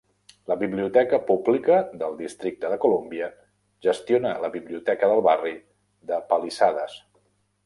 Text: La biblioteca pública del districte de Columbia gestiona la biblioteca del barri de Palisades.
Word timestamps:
La 0.51 0.55
biblioteca 0.61 1.17
pública 1.27 1.77
del 2.03 2.17
districte 2.23 2.71
de 2.73 2.79
Columbia 2.85 3.27
gestiona 3.89 4.33
la 4.47 4.53
biblioteca 4.57 5.11
del 5.13 5.25
barri 5.29 5.55
de 6.13 6.23
Palisades. 6.35 6.99